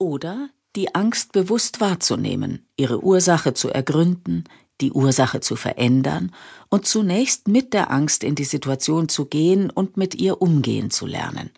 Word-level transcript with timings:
Oder 0.00 0.48
die 0.76 0.94
Angst 0.94 1.32
bewusst 1.32 1.82
wahrzunehmen, 1.82 2.66
ihre 2.78 3.04
Ursache 3.04 3.52
zu 3.52 3.68
ergründen, 3.68 4.44
die 4.80 4.92
Ursache 4.92 5.40
zu 5.40 5.56
verändern 5.56 6.34
und 6.70 6.86
zunächst 6.86 7.48
mit 7.48 7.74
der 7.74 7.90
Angst 7.90 8.24
in 8.24 8.34
die 8.34 8.44
Situation 8.44 9.10
zu 9.10 9.26
gehen 9.26 9.68
und 9.68 9.98
mit 9.98 10.14
ihr 10.14 10.40
umgehen 10.40 10.90
zu 10.90 11.06
lernen. 11.06 11.50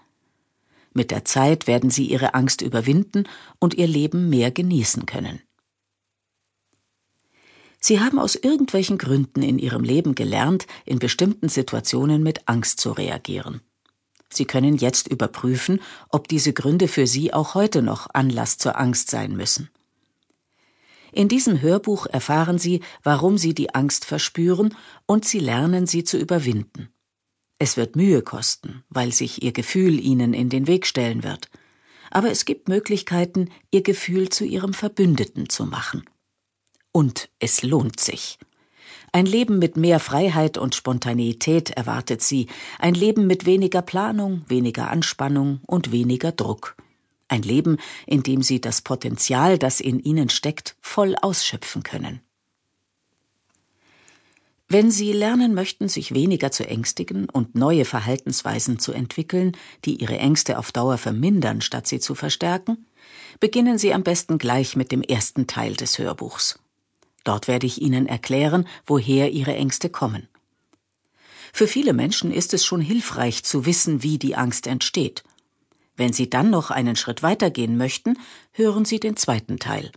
Mit 0.92 1.12
der 1.12 1.24
Zeit 1.24 1.68
werden 1.68 1.90
sie 1.90 2.06
ihre 2.06 2.34
Angst 2.34 2.62
überwinden 2.62 3.28
und 3.60 3.74
ihr 3.74 3.86
Leben 3.86 4.28
mehr 4.28 4.50
genießen 4.50 5.06
können. 5.06 5.40
Sie 7.78 8.00
haben 8.00 8.18
aus 8.18 8.34
irgendwelchen 8.34 8.98
Gründen 8.98 9.42
in 9.42 9.60
ihrem 9.60 9.84
Leben 9.84 10.16
gelernt, 10.16 10.66
in 10.84 10.98
bestimmten 10.98 11.48
Situationen 11.48 12.24
mit 12.24 12.48
Angst 12.48 12.80
zu 12.80 12.90
reagieren. 12.90 13.60
Sie 14.32 14.44
können 14.44 14.76
jetzt 14.76 15.08
überprüfen, 15.08 15.80
ob 16.08 16.28
diese 16.28 16.52
Gründe 16.52 16.88
für 16.88 17.06
Sie 17.06 17.32
auch 17.32 17.54
heute 17.54 17.82
noch 17.82 18.08
Anlass 18.12 18.58
zur 18.58 18.78
Angst 18.78 19.10
sein 19.10 19.36
müssen. 19.36 19.70
In 21.12 21.28
diesem 21.28 21.60
Hörbuch 21.60 22.06
erfahren 22.06 22.58
Sie, 22.58 22.80
warum 23.02 23.36
Sie 23.36 23.54
die 23.54 23.74
Angst 23.74 24.06
verspüren 24.06 24.74
und 25.06 25.26
Sie 25.26 25.40
lernen, 25.40 25.86
sie 25.86 26.04
zu 26.04 26.16
überwinden. 26.16 26.88
Es 27.58 27.76
wird 27.76 27.96
Mühe 27.96 28.22
kosten, 28.22 28.82
weil 28.88 29.12
sich 29.12 29.42
Ihr 29.42 29.52
Gefühl 29.52 30.00
Ihnen 30.00 30.32
in 30.32 30.48
den 30.48 30.66
Weg 30.66 30.86
stellen 30.86 31.22
wird. 31.22 31.50
Aber 32.10 32.30
es 32.30 32.44
gibt 32.44 32.68
Möglichkeiten, 32.68 33.50
Ihr 33.70 33.82
Gefühl 33.82 34.30
zu 34.30 34.44
Ihrem 34.44 34.72
Verbündeten 34.72 35.48
zu 35.48 35.66
machen. 35.66 36.04
Und 36.92 37.28
es 37.38 37.62
lohnt 37.62 38.00
sich. 38.00 38.38
Ein 39.14 39.26
Leben 39.26 39.58
mit 39.58 39.76
mehr 39.76 40.00
Freiheit 40.00 40.56
und 40.56 40.74
Spontaneität 40.74 41.68
erwartet 41.68 42.22
sie, 42.22 42.46
ein 42.78 42.94
Leben 42.94 43.26
mit 43.26 43.44
weniger 43.44 43.82
Planung, 43.82 44.42
weniger 44.48 44.90
Anspannung 44.90 45.60
und 45.66 45.92
weniger 45.92 46.32
Druck. 46.32 46.76
Ein 47.28 47.42
Leben, 47.42 47.76
in 48.06 48.22
dem 48.22 48.42
sie 48.42 48.60
das 48.60 48.80
Potenzial, 48.80 49.58
das 49.58 49.80
in 49.80 50.00
ihnen 50.00 50.30
steckt, 50.30 50.76
voll 50.80 51.14
ausschöpfen 51.20 51.82
können. 51.82 52.20
Wenn 54.72 54.90
Sie 54.90 55.12
lernen 55.12 55.52
möchten, 55.52 55.88
sich 55.88 56.14
weniger 56.14 56.50
zu 56.50 56.66
ängstigen 56.66 57.28
und 57.28 57.54
neue 57.54 57.84
Verhaltensweisen 57.84 58.78
zu 58.78 58.92
entwickeln, 58.92 59.52
die 59.84 60.00
Ihre 60.00 60.16
Ängste 60.16 60.58
auf 60.58 60.72
Dauer 60.72 60.96
vermindern, 60.96 61.60
statt 61.60 61.86
sie 61.86 62.00
zu 62.00 62.14
verstärken, 62.14 62.86
beginnen 63.38 63.76
Sie 63.76 63.92
am 63.92 64.02
besten 64.02 64.38
gleich 64.38 64.74
mit 64.74 64.90
dem 64.90 65.02
ersten 65.02 65.46
Teil 65.46 65.74
des 65.74 65.98
Hörbuchs. 65.98 66.61
Dort 67.24 67.48
werde 67.48 67.66
ich 67.66 67.80
Ihnen 67.80 68.06
erklären, 68.06 68.66
woher 68.86 69.30
Ihre 69.30 69.54
Ängste 69.54 69.90
kommen. 69.90 70.28
Für 71.52 71.66
viele 71.66 71.92
Menschen 71.92 72.32
ist 72.32 72.54
es 72.54 72.64
schon 72.64 72.80
hilfreich 72.80 73.44
zu 73.44 73.66
wissen, 73.66 74.02
wie 74.02 74.18
die 74.18 74.36
Angst 74.36 74.66
entsteht. 74.66 75.22
Wenn 75.96 76.12
Sie 76.12 76.30
dann 76.30 76.50
noch 76.50 76.70
einen 76.70 76.96
Schritt 76.96 77.22
weitergehen 77.22 77.76
möchten, 77.76 78.18
hören 78.52 78.84
Sie 78.84 78.98
den 78.98 79.16
zweiten 79.16 79.58
Teil. 79.58 79.92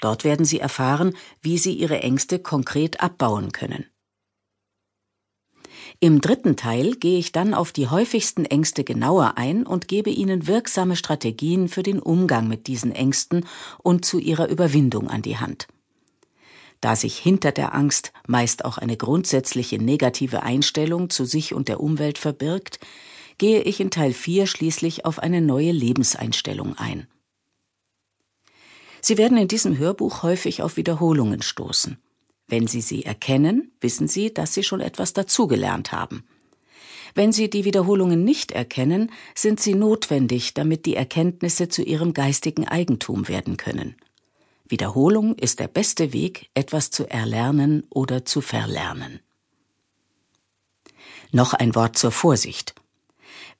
Dort 0.00 0.24
werden 0.24 0.46
Sie 0.46 0.60
erfahren, 0.60 1.16
wie 1.40 1.58
Sie 1.58 1.72
Ihre 1.72 2.00
Ängste 2.00 2.38
konkret 2.38 3.00
abbauen 3.00 3.52
können. 3.52 3.86
Im 6.00 6.20
dritten 6.20 6.56
Teil 6.56 6.94
gehe 6.96 7.18
ich 7.18 7.32
dann 7.32 7.54
auf 7.54 7.72
die 7.72 7.88
häufigsten 7.88 8.44
Ängste 8.44 8.84
genauer 8.84 9.34
ein 9.36 9.66
und 9.66 9.88
gebe 9.88 10.10
Ihnen 10.10 10.46
wirksame 10.46 10.96
Strategien 10.96 11.68
für 11.68 11.82
den 11.82 12.00
Umgang 12.00 12.48
mit 12.48 12.66
diesen 12.66 12.92
Ängsten 12.92 13.46
und 13.82 14.04
zu 14.04 14.18
ihrer 14.18 14.48
Überwindung 14.48 15.08
an 15.08 15.22
die 15.22 15.38
Hand. 15.38 15.66
Da 16.84 16.96
sich 16.96 17.16
hinter 17.16 17.50
der 17.50 17.74
Angst 17.74 18.12
meist 18.26 18.66
auch 18.66 18.76
eine 18.76 18.98
grundsätzliche 18.98 19.78
negative 19.78 20.42
Einstellung 20.42 21.08
zu 21.08 21.24
sich 21.24 21.54
und 21.54 21.68
der 21.68 21.80
Umwelt 21.80 22.18
verbirgt, 22.18 22.78
gehe 23.38 23.62
ich 23.62 23.80
in 23.80 23.90
Teil 23.90 24.12
4 24.12 24.46
schließlich 24.46 25.06
auf 25.06 25.18
eine 25.18 25.40
neue 25.40 25.72
Lebenseinstellung 25.72 26.76
ein. 26.76 27.06
Sie 29.00 29.16
werden 29.16 29.38
in 29.38 29.48
diesem 29.48 29.78
Hörbuch 29.78 30.22
häufig 30.22 30.60
auf 30.60 30.76
Wiederholungen 30.76 31.40
stoßen. 31.40 31.96
Wenn 32.48 32.66
Sie 32.66 32.82
sie 32.82 33.06
erkennen, 33.06 33.72
wissen 33.80 34.06
Sie, 34.06 34.34
dass 34.34 34.52
Sie 34.52 34.62
schon 34.62 34.82
etwas 34.82 35.14
dazugelernt 35.14 35.90
haben. 35.90 36.28
Wenn 37.14 37.32
Sie 37.32 37.48
die 37.48 37.64
Wiederholungen 37.64 38.24
nicht 38.24 38.52
erkennen, 38.52 39.10
sind 39.34 39.58
sie 39.58 39.74
notwendig, 39.74 40.52
damit 40.52 40.84
die 40.84 40.96
Erkenntnisse 40.96 41.70
zu 41.70 41.82
Ihrem 41.82 42.12
geistigen 42.12 42.68
Eigentum 42.68 43.26
werden 43.26 43.56
können. 43.56 43.96
Wiederholung 44.66 45.34
ist 45.34 45.60
der 45.60 45.68
beste 45.68 46.14
Weg, 46.14 46.48
etwas 46.54 46.90
zu 46.90 47.04
erlernen 47.04 47.84
oder 47.90 48.24
zu 48.24 48.40
verlernen. 48.40 49.20
Noch 51.32 51.52
ein 51.52 51.74
Wort 51.74 51.98
zur 51.98 52.12
Vorsicht. 52.12 52.74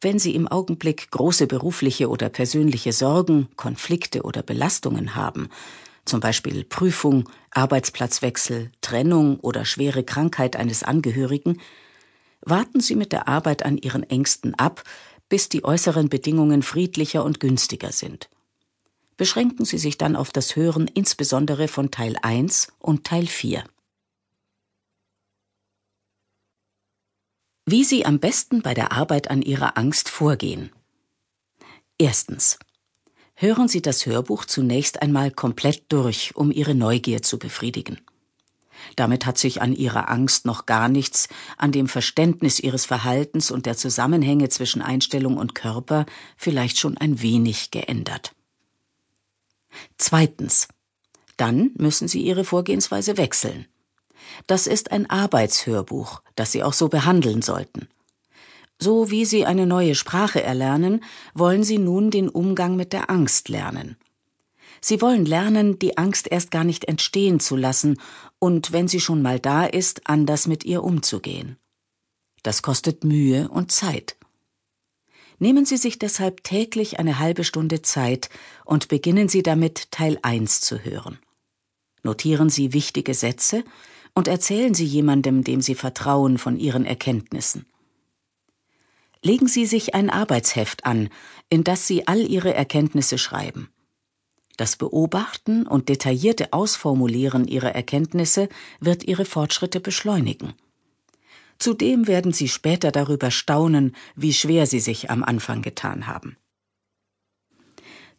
Wenn 0.00 0.18
Sie 0.18 0.34
im 0.34 0.48
Augenblick 0.48 1.10
große 1.10 1.46
berufliche 1.46 2.08
oder 2.08 2.30
persönliche 2.30 2.92
Sorgen, 2.92 3.48
Konflikte 3.56 4.22
oder 4.22 4.42
Belastungen 4.42 5.14
haben, 5.14 5.50
zum 6.06 6.20
Beispiel 6.20 6.64
Prüfung, 6.64 7.28
Arbeitsplatzwechsel, 7.50 8.70
Trennung 8.80 9.40
oder 9.40 9.66
schwere 9.66 10.04
Krankheit 10.04 10.56
eines 10.56 10.82
Angehörigen, 10.82 11.60
warten 12.40 12.80
Sie 12.80 12.96
mit 12.96 13.12
der 13.12 13.28
Arbeit 13.28 13.62
an 13.64 13.76
Ihren 13.76 14.04
Ängsten 14.04 14.54
ab, 14.54 14.82
bis 15.28 15.50
die 15.50 15.64
äußeren 15.64 16.08
Bedingungen 16.08 16.62
friedlicher 16.62 17.24
und 17.24 17.40
günstiger 17.40 17.92
sind 17.92 18.30
beschränken 19.16 19.64
Sie 19.64 19.78
sich 19.78 19.98
dann 19.98 20.16
auf 20.16 20.30
das 20.30 20.56
Hören 20.56 20.88
insbesondere 20.88 21.68
von 21.68 21.90
Teil 21.90 22.16
1 22.22 22.68
und 22.78 23.04
Teil 23.04 23.26
4. 23.26 23.64
Wie 27.66 27.84
Sie 27.84 28.04
am 28.04 28.18
besten 28.18 28.60
bei 28.60 28.74
der 28.74 28.92
Arbeit 28.92 29.30
an 29.30 29.40
Ihrer 29.40 29.78
Angst 29.78 30.10
vorgehen. 30.10 30.70
Erstens. 31.98 32.58
Hören 33.36 33.68
Sie 33.68 33.82
das 33.82 34.06
Hörbuch 34.06 34.44
zunächst 34.44 35.02
einmal 35.02 35.30
komplett 35.30 35.84
durch, 35.88 36.36
um 36.36 36.52
Ihre 36.52 36.74
Neugier 36.74 37.22
zu 37.22 37.38
befriedigen. 37.38 38.00
Damit 38.96 39.26
hat 39.26 39.38
sich 39.38 39.62
an 39.62 39.72
Ihrer 39.72 40.08
Angst 40.08 40.44
noch 40.44 40.66
gar 40.66 40.88
nichts, 40.88 41.28
an 41.56 41.72
dem 41.72 41.88
Verständnis 41.88 42.60
Ihres 42.60 42.84
Verhaltens 42.84 43.50
und 43.50 43.66
der 43.66 43.76
Zusammenhänge 43.76 44.50
zwischen 44.50 44.82
Einstellung 44.82 45.36
und 45.36 45.54
Körper 45.54 46.06
vielleicht 46.36 46.78
schon 46.78 46.98
ein 46.98 47.22
wenig 47.22 47.70
geändert. 47.70 48.34
Zweitens. 49.98 50.68
Dann 51.36 51.72
müssen 51.76 52.08
Sie 52.08 52.22
Ihre 52.22 52.44
Vorgehensweise 52.44 53.16
wechseln. 53.16 53.66
Das 54.46 54.66
ist 54.66 54.92
ein 54.92 55.08
Arbeitshörbuch, 55.10 56.22
das 56.36 56.52
Sie 56.52 56.62
auch 56.62 56.72
so 56.72 56.88
behandeln 56.88 57.42
sollten. 57.42 57.88
So 58.78 59.10
wie 59.10 59.24
Sie 59.24 59.46
eine 59.46 59.66
neue 59.66 59.94
Sprache 59.94 60.42
erlernen, 60.42 61.02
wollen 61.34 61.64
Sie 61.64 61.78
nun 61.78 62.10
den 62.10 62.28
Umgang 62.28 62.76
mit 62.76 62.92
der 62.92 63.10
Angst 63.10 63.48
lernen. 63.48 63.96
Sie 64.80 65.00
wollen 65.00 65.24
lernen, 65.24 65.78
die 65.78 65.96
Angst 65.96 66.30
erst 66.30 66.50
gar 66.50 66.62
nicht 66.62 66.84
entstehen 66.84 67.40
zu 67.40 67.56
lassen 67.56 67.98
und, 68.38 68.72
wenn 68.72 68.86
sie 68.86 69.00
schon 69.00 69.22
mal 69.22 69.40
da 69.40 69.64
ist, 69.64 70.06
anders 70.06 70.46
mit 70.46 70.64
ihr 70.64 70.84
umzugehen. 70.84 71.56
Das 72.42 72.60
kostet 72.60 73.02
Mühe 73.02 73.48
und 73.48 73.72
Zeit. 73.72 74.16
Nehmen 75.44 75.66
Sie 75.66 75.76
sich 75.76 75.98
deshalb 75.98 76.42
täglich 76.42 76.98
eine 76.98 77.18
halbe 77.18 77.44
Stunde 77.44 77.82
Zeit 77.82 78.30
und 78.64 78.88
beginnen 78.88 79.28
Sie 79.28 79.42
damit, 79.42 79.90
Teil 79.90 80.18
1 80.22 80.62
zu 80.62 80.78
hören. 80.82 81.18
Notieren 82.02 82.48
Sie 82.48 82.72
wichtige 82.72 83.12
Sätze 83.12 83.62
und 84.14 84.26
erzählen 84.26 84.72
Sie 84.72 84.86
jemandem, 84.86 85.44
dem 85.44 85.60
Sie 85.60 85.74
vertrauen, 85.74 86.38
von 86.38 86.58
Ihren 86.58 86.86
Erkenntnissen. 86.86 87.66
Legen 89.20 89.46
Sie 89.46 89.66
sich 89.66 89.94
ein 89.94 90.08
Arbeitsheft 90.08 90.86
an, 90.86 91.10
in 91.50 91.62
das 91.62 91.86
Sie 91.86 92.08
all 92.08 92.20
Ihre 92.20 92.54
Erkenntnisse 92.54 93.18
schreiben. 93.18 93.68
Das 94.56 94.76
Beobachten 94.76 95.66
und 95.66 95.90
detaillierte 95.90 96.54
Ausformulieren 96.54 97.46
Ihrer 97.46 97.74
Erkenntnisse 97.74 98.48
wird 98.80 99.04
Ihre 99.04 99.26
Fortschritte 99.26 99.80
beschleunigen. 99.80 100.54
Zudem 101.58 102.06
werden 102.06 102.32
Sie 102.32 102.48
später 102.48 102.92
darüber 102.92 103.30
staunen, 103.30 103.94
wie 104.16 104.32
schwer 104.32 104.66
Sie 104.66 104.80
sich 104.80 105.10
am 105.10 105.22
Anfang 105.22 105.62
getan 105.62 106.06
haben. 106.06 106.36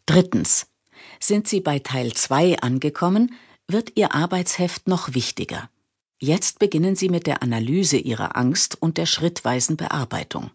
Drittens. 0.05 0.67
Sind 1.19 1.47
Sie 1.47 1.61
bei 1.61 1.79
Teil 1.79 2.13
2 2.13 2.59
angekommen, 2.59 3.33
wird 3.67 3.93
Ihr 3.95 4.13
Arbeitsheft 4.13 4.87
noch 4.87 5.13
wichtiger. 5.13 5.69
Jetzt 6.19 6.59
beginnen 6.59 6.95
Sie 6.95 7.09
mit 7.09 7.27
der 7.27 7.43
Analyse 7.43 7.97
Ihrer 7.97 8.37
Angst 8.37 8.81
und 8.81 8.97
der 8.97 9.05
schrittweisen 9.05 9.77
Bearbeitung. 9.77 10.51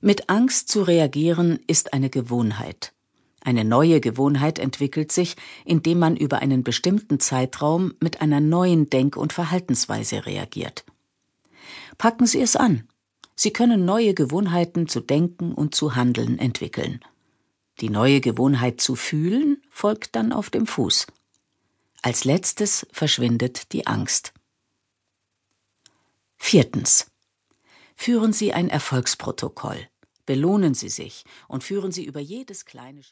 Mit 0.00 0.28
Angst 0.28 0.68
zu 0.68 0.82
reagieren 0.82 1.58
ist 1.66 1.92
eine 1.92 2.10
Gewohnheit. 2.10 2.92
Eine 3.40 3.64
neue 3.64 4.00
Gewohnheit 4.00 4.58
entwickelt 4.58 5.12
sich, 5.12 5.36
indem 5.64 5.98
man 6.00 6.16
über 6.16 6.40
einen 6.40 6.64
bestimmten 6.64 7.20
Zeitraum 7.20 7.94
mit 8.00 8.20
einer 8.20 8.40
neuen 8.40 8.90
Denk- 8.90 9.16
und 9.16 9.32
Verhaltensweise 9.32 10.26
reagiert. 10.26 10.84
Packen 11.98 12.26
Sie 12.26 12.40
es 12.40 12.56
an. 12.56 12.88
Sie 13.34 13.52
können 13.52 13.84
neue 13.84 14.14
Gewohnheiten 14.14 14.88
zu 14.88 15.00
denken 15.00 15.52
und 15.52 15.74
zu 15.74 15.94
handeln 15.94 16.38
entwickeln. 16.38 17.00
Die 17.80 17.90
neue 17.90 18.20
Gewohnheit 18.20 18.80
zu 18.80 18.96
fühlen 18.96 19.62
folgt 19.70 20.16
dann 20.16 20.32
auf 20.32 20.48
dem 20.48 20.66
Fuß. 20.66 21.06
Als 22.02 22.24
letztes 22.24 22.86
verschwindet 22.90 23.72
die 23.72 23.86
Angst. 23.86 24.32
Viertens. 26.36 27.10
Führen 27.94 28.32
Sie 28.32 28.52
ein 28.52 28.68
Erfolgsprotokoll. 28.68 29.88
Belohnen 30.24 30.74
Sie 30.74 30.88
sich 30.88 31.24
und 31.48 31.64
führen 31.64 31.92
Sie 31.92 32.04
über 32.04 32.20
jedes 32.20 32.64
kleine 32.64 33.02